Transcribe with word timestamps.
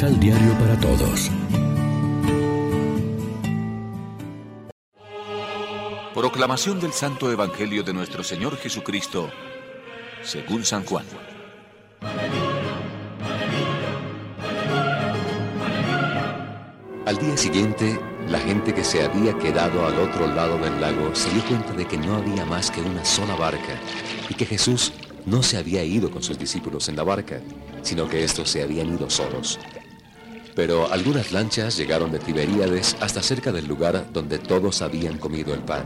Misal 0.00 0.18
Diario 0.18 0.58
para 0.58 0.80
Todos. 0.80 1.30
Proclamación 6.14 6.80
del 6.80 6.94
Santo 6.94 7.30
Evangelio 7.30 7.82
de 7.82 7.92
nuestro 7.92 8.24
Señor 8.24 8.56
Jesucristo, 8.56 9.28
según 10.22 10.64
San 10.64 10.86
Juan. 10.86 11.04
Al 17.04 17.18
día 17.18 17.36
siguiente, 17.36 18.00
la 18.26 18.38
gente 18.38 18.72
que 18.72 18.84
se 18.84 19.04
había 19.04 19.36
quedado 19.36 19.84
al 19.84 19.98
otro 19.98 20.26
lado 20.28 20.56
del 20.56 20.80
lago 20.80 21.14
se 21.14 21.28
dio 21.28 21.44
cuenta 21.44 21.74
de 21.74 21.84
que 21.84 21.98
no 21.98 22.16
había 22.16 22.46
más 22.46 22.70
que 22.70 22.80
una 22.80 23.04
sola 23.04 23.34
barca 23.34 23.78
y 24.30 24.32
que 24.32 24.46
Jesús 24.46 24.94
no 25.26 25.42
se 25.42 25.58
había 25.58 25.84
ido 25.84 26.10
con 26.10 26.22
sus 26.22 26.38
discípulos 26.38 26.88
en 26.88 26.96
la 26.96 27.02
barca, 27.02 27.42
sino 27.82 28.08
que 28.08 28.24
estos 28.24 28.48
se 28.48 28.62
habían 28.62 28.94
ido 28.94 29.10
solos. 29.10 29.58
Pero 30.54 30.92
algunas 30.92 31.32
lanchas 31.32 31.76
llegaron 31.76 32.10
de 32.12 32.18
Tiberíades 32.18 32.96
hasta 33.00 33.22
cerca 33.22 33.52
del 33.52 33.66
lugar 33.66 34.12
donde 34.12 34.38
todos 34.38 34.82
habían 34.82 35.18
comido 35.18 35.54
el 35.54 35.60
pan. 35.60 35.84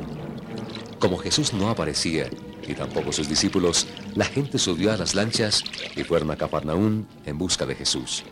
Como 0.98 1.18
Jesús 1.18 1.52
no 1.52 1.68
aparecía, 1.68 2.28
y 2.66 2.74
tampoco 2.74 3.12
sus 3.12 3.28
discípulos, 3.28 3.86
la 4.14 4.24
gente 4.24 4.58
subió 4.58 4.92
a 4.92 4.96
las 4.96 5.14
lanchas 5.14 5.62
y 5.96 6.04
fueron 6.04 6.30
a 6.30 6.36
Cafarnaún 6.36 7.06
en 7.26 7.36
busca 7.38 7.66
de 7.66 7.74
Jesús. 7.74 8.24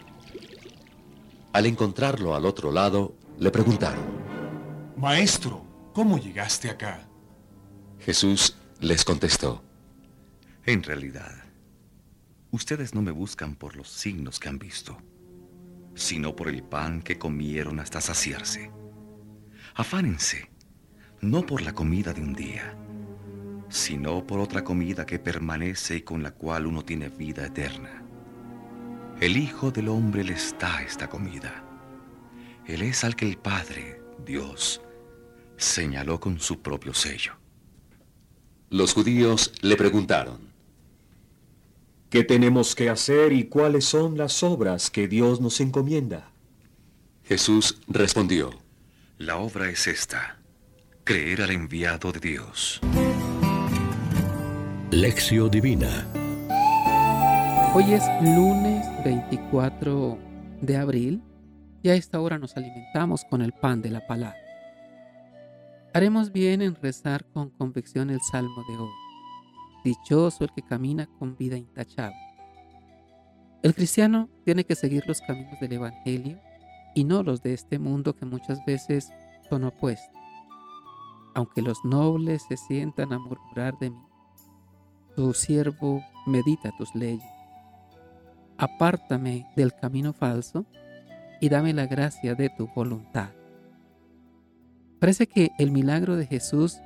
Al 1.52 1.66
encontrarlo 1.66 2.34
al 2.34 2.46
otro 2.46 2.72
lado, 2.72 3.14
le 3.38 3.50
preguntaron, 3.50 4.02
Maestro, 4.96 5.66
¿cómo 5.92 6.18
llegaste 6.18 6.70
acá? 6.70 7.06
Jesús 7.98 8.56
les 8.80 9.04
contestó, 9.04 9.62
En 10.64 10.82
realidad, 10.82 11.44
ustedes 12.50 12.94
no 12.94 13.02
me 13.02 13.10
buscan 13.10 13.54
por 13.54 13.76
los 13.76 13.88
signos 13.88 14.40
que 14.40 14.48
han 14.48 14.58
visto, 14.58 14.96
sino 15.94 16.34
por 16.34 16.48
el 16.48 16.62
pan 16.62 17.02
que 17.02 17.18
comieron 17.18 17.80
hasta 17.80 18.00
saciarse. 18.00 18.70
Afánense, 19.74 20.50
no 21.20 21.46
por 21.46 21.62
la 21.62 21.72
comida 21.72 22.12
de 22.12 22.20
un 22.20 22.34
día, 22.34 22.76
sino 23.68 24.26
por 24.26 24.38
otra 24.38 24.62
comida 24.62 25.06
que 25.06 25.18
permanece 25.18 25.96
y 25.96 26.02
con 26.02 26.22
la 26.22 26.32
cual 26.32 26.66
uno 26.66 26.84
tiene 26.84 27.08
vida 27.08 27.46
eterna. 27.46 28.02
El 29.20 29.36
Hijo 29.36 29.70
del 29.70 29.88
Hombre 29.88 30.24
les 30.24 30.54
da 30.58 30.82
esta 30.82 31.08
comida. 31.08 31.64
Él 32.66 32.82
es 32.82 33.04
al 33.04 33.16
que 33.16 33.28
el 33.28 33.38
Padre, 33.38 34.02
Dios, 34.26 34.82
señaló 35.56 36.20
con 36.20 36.38
su 36.40 36.60
propio 36.60 36.92
sello. 36.92 37.34
Los 38.68 38.94
judíos 38.94 39.52
le 39.62 39.76
preguntaron, 39.76 40.51
¿qué 42.12 42.24
tenemos 42.24 42.74
que 42.74 42.90
hacer 42.90 43.32
y 43.32 43.44
cuáles 43.44 43.86
son 43.86 44.18
las 44.18 44.42
obras 44.42 44.90
que 44.90 45.08
Dios 45.08 45.40
nos 45.40 45.62
encomienda? 45.62 46.30
Jesús 47.24 47.80
respondió, 47.88 48.50
La 49.16 49.38
obra 49.38 49.70
es 49.70 49.86
esta, 49.86 50.38
creer 51.04 51.40
al 51.40 51.52
enviado 51.52 52.12
de 52.12 52.20
Dios. 52.20 52.82
Lección 54.90 55.50
Divina 55.50 56.06
Hoy 57.72 57.94
es 57.94 58.04
lunes 58.20 58.86
24 59.06 60.18
de 60.60 60.76
abril 60.76 61.22
y 61.82 61.88
a 61.88 61.94
esta 61.94 62.20
hora 62.20 62.36
nos 62.36 62.54
alimentamos 62.58 63.24
con 63.24 63.40
el 63.40 63.54
pan 63.54 63.80
de 63.80 63.88
la 63.88 64.06
palabra. 64.06 64.36
Haremos 65.94 66.30
bien 66.30 66.60
en 66.60 66.74
rezar 66.74 67.24
con 67.32 67.48
convicción 67.48 68.10
el 68.10 68.20
salmo 68.20 68.62
de 68.68 68.76
hoy. 68.76 69.01
Dichoso 69.84 70.44
el 70.44 70.52
que 70.52 70.62
camina 70.62 71.06
con 71.18 71.36
vida 71.36 71.56
intachable. 71.56 72.16
El 73.62 73.74
cristiano 73.74 74.28
tiene 74.44 74.64
que 74.64 74.74
seguir 74.74 75.04
los 75.06 75.20
caminos 75.20 75.58
del 75.60 75.72
Evangelio 75.72 76.40
y 76.94 77.04
no 77.04 77.22
los 77.22 77.42
de 77.42 77.54
este 77.54 77.78
mundo 77.78 78.14
que 78.14 78.26
muchas 78.26 78.64
veces 78.64 79.10
son 79.48 79.64
opuestos. 79.64 80.10
Aunque 81.34 81.62
los 81.62 81.84
nobles 81.84 82.42
se 82.48 82.56
sientan 82.56 83.12
a 83.12 83.18
murmurar 83.18 83.78
de 83.78 83.90
mí, 83.90 84.02
tu 85.16 85.32
siervo 85.32 86.02
medita 86.26 86.72
tus 86.76 86.94
leyes 86.94 87.22
apártame 88.62 89.46
del 89.56 89.74
camino 89.74 90.12
falso 90.12 90.66
y 91.40 91.48
dame 91.48 91.72
la 91.72 91.86
gracia 91.86 92.36
de 92.36 92.48
tu 92.48 92.68
voluntad. 92.68 93.30
Parece 95.00 95.26
que 95.26 95.50
el 95.58 95.72
milagro 95.72 96.14
de 96.14 96.26
Jesús 96.26 96.78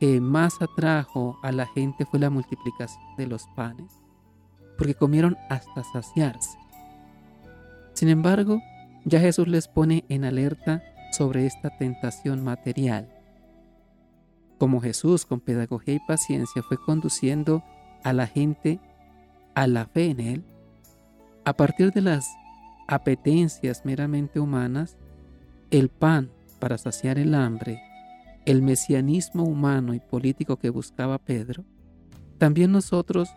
que 0.00 0.18
más 0.18 0.62
atrajo 0.62 1.38
a 1.42 1.52
la 1.52 1.66
gente 1.66 2.06
fue 2.06 2.18
la 2.18 2.30
multiplicación 2.30 3.04
de 3.18 3.26
los 3.26 3.46
panes, 3.54 3.92
porque 4.78 4.94
comieron 4.94 5.36
hasta 5.50 5.84
saciarse. 5.84 6.58
Sin 7.92 8.08
embargo, 8.08 8.62
ya 9.04 9.20
Jesús 9.20 9.46
les 9.46 9.68
pone 9.68 10.06
en 10.08 10.24
alerta 10.24 10.82
sobre 11.12 11.44
esta 11.44 11.76
tentación 11.76 12.42
material. 12.42 13.12
Como 14.58 14.80
Jesús 14.80 15.26
con 15.26 15.40
pedagogía 15.40 15.94
y 15.94 16.00
paciencia 16.00 16.62
fue 16.62 16.78
conduciendo 16.78 17.62
a 18.02 18.14
la 18.14 18.26
gente 18.26 18.80
a 19.54 19.66
la 19.66 19.84
fe 19.84 20.06
en 20.06 20.20
Él, 20.20 20.44
a 21.44 21.52
partir 21.52 21.92
de 21.92 22.00
las 22.00 22.26
apetencias 22.88 23.84
meramente 23.84 24.40
humanas, 24.40 24.96
el 25.70 25.90
pan 25.90 26.30
para 26.58 26.78
saciar 26.78 27.18
el 27.18 27.34
hambre, 27.34 27.82
el 28.50 28.62
mesianismo 28.62 29.44
humano 29.44 29.94
y 29.94 30.00
político 30.00 30.56
que 30.56 30.70
buscaba 30.70 31.18
Pedro, 31.18 31.64
también 32.38 32.72
nosotros 32.72 33.28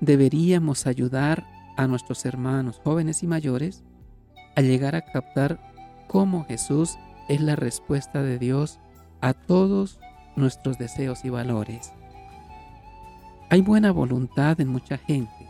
deberíamos 0.00 0.88
ayudar 0.88 1.46
a 1.76 1.86
nuestros 1.86 2.24
hermanos 2.24 2.80
jóvenes 2.82 3.22
y 3.22 3.28
mayores 3.28 3.84
a 4.56 4.60
llegar 4.60 4.96
a 4.96 5.02
captar 5.02 5.60
cómo 6.08 6.44
Jesús 6.46 6.96
es 7.28 7.40
la 7.40 7.54
respuesta 7.54 8.22
de 8.22 8.40
Dios 8.40 8.80
a 9.20 9.34
todos 9.34 10.00
nuestros 10.34 10.78
deseos 10.78 11.24
y 11.24 11.30
valores. 11.30 11.92
Hay 13.50 13.60
buena 13.60 13.92
voluntad 13.92 14.60
en 14.60 14.66
mucha 14.66 14.98
gente, 14.98 15.48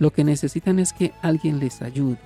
lo 0.00 0.12
que 0.12 0.24
necesitan 0.24 0.80
es 0.80 0.92
que 0.92 1.12
alguien 1.22 1.60
les 1.60 1.80
ayude. 1.80 2.18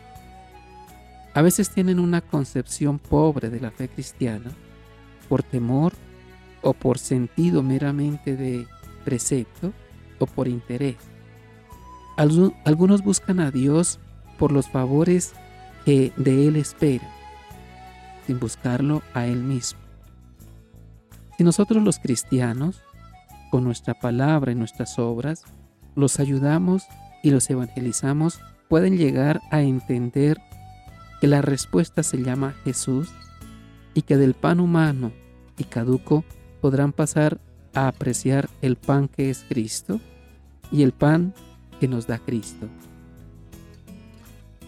A 1.35 1.43
veces 1.43 1.69
tienen 1.69 1.99
una 1.99 2.23
concepción 2.23 2.99
pobre 2.99 3.51
de 3.51 3.61
la 3.61 3.71
fe 3.71 3.89
cristiana 3.89 4.51
por 5.28 5.42
temor 5.42 5.92
o 6.62 6.72
por 6.72 6.98
sentido 6.98 7.62
meramente 7.62 8.37
de 8.37 8.66
precepto 9.04 9.72
o 10.19 10.26
por 10.26 10.48
interés. 10.48 10.97
Algunos 12.16 13.03
buscan 13.03 13.41
a 13.41 13.50
Dios 13.50 14.00
por 14.38 14.53
los 14.53 14.69
favores 14.69 15.34
que 15.84 16.12
de 16.16 16.48
Él 16.48 16.56
esperan, 16.56 17.09
sin 18.26 18.41
buscarlo 18.41 19.03
a 19.14 19.26
Él 19.26 19.42
mismo. 19.42 19.78
Si 21.37 21.44
nosotros 21.44 21.82
los 21.82 21.98
cristianos, 21.98 22.82
con 23.50 23.64
nuestra 23.64 23.94
palabra 23.94 24.53
y 24.53 24.54
nuestras 24.54 24.98
obras, 24.98 25.44
los 25.94 26.19
ayudamos 26.19 26.84
y 27.22 27.31
los 27.31 27.48
evangelizamos 27.50 28.41
pueden 28.69 28.97
llegar 28.97 29.41
a 29.50 29.60
entender 29.60 30.38
que 31.20 31.26
la 31.26 31.43
respuesta 31.43 32.03
se 32.03 32.22
llama 32.22 32.54
Jesús 32.64 33.12
y 33.97 34.03
que 34.03 34.19
del 34.19 34.34
pan 34.34 34.61
humano 34.61 35.11
y 35.59 35.65
caduco 35.65 36.23
podrán 36.61 36.93
pasar 36.93 37.41
a 37.75 37.89
apreciar 37.89 38.49
el 38.61 38.77
pan 38.77 39.09
que 39.09 39.31
es 39.31 39.45
Cristo 39.49 40.01
y 40.71 40.83
el 40.83 40.93
pan 40.93 41.34
que 41.81 41.89
nos 41.89 42.06
da 42.06 42.19
Cristo. 42.19 42.69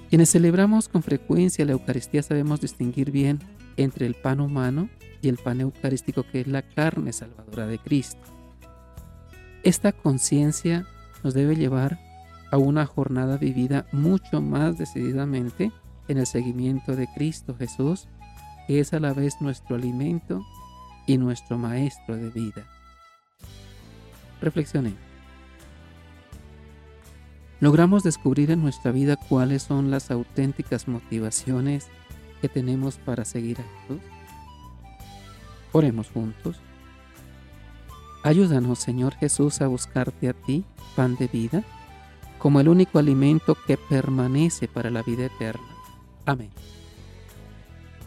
Quienes 0.09 0.31
celebramos 0.31 0.89
con 0.89 1.03
frecuencia 1.03 1.67
la 1.67 1.73
Eucaristía 1.73 2.23
sabemos 2.23 2.63
distinguir 2.63 3.11
bien 3.11 3.39
entre 3.77 4.07
el 4.07 4.15
pan 4.15 4.41
humano 4.41 4.89
y 5.21 5.29
el 5.29 5.37
pan 5.37 5.61
eucarístico 5.61 6.23
que 6.23 6.41
es 6.41 6.47
la 6.47 6.63
carne 6.63 7.13
salvadora 7.13 7.67
de 7.67 7.79
Cristo. 7.79 8.23
Esta 9.63 9.93
conciencia 9.93 10.87
nos 11.23 11.35
debe 11.35 11.55
llevar 11.55 11.99
a 12.51 12.57
una 12.57 12.87
jornada 12.87 13.37
vivida 13.37 13.87
mucho 13.93 14.41
más 14.41 14.79
decididamente 14.79 15.71
en 16.09 16.17
el 16.17 16.27
seguimiento 16.27 16.97
de 16.97 17.07
Cristo 17.15 17.55
Jesús, 17.55 18.09
que 18.69 18.79
es 18.79 18.93
a 18.93 19.01
la 19.01 19.13
vez 19.13 19.41
nuestro 19.41 19.75
alimento 19.75 20.47
y 21.07 21.19
nuestro 21.19 21.59
maestro 21.59 22.17
de 22.17 22.31
vida. 22.31 22.65
Reflexionemos. 24.41 25.01
Logramos 27.59 28.05
descubrir 28.05 28.53
en 28.53 28.63
nuestra 28.63 28.93
vida 28.93 29.17
cuáles 29.17 29.65
son 29.65 29.91
las 29.91 30.13
auténticas 30.13 30.87
motivaciones 30.87 31.89
que 32.41 32.49
tenemos 32.49 32.99
para 32.99 33.25
seguir 33.25 33.59
a 33.61 33.65
Jesús. 33.65 34.03
Oremos 35.73 36.09
juntos. 36.11 36.61
Ayúdanos, 38.23 38.79
Señor 38.79 39.15
Jesús, 39.15 39.61
a 39.61 39.67
buscarte 39.67 40.29
a 40.29 40.35
ti, 40.35 40.65
pan 40.95 41.17
de 41.17 41.27
vida 41.27 41.65
como 42.39 42.61
el 42.61 42.69
único 42.69 42.99
alimento 42.99 43.57
que 43.67 43.77
permanece 43.77 44.69
para 44.69 44.91
la 44.91 45.03
vida 45.03 45.27
eterna. 45.27 45.67
Amén. 46.25 46.51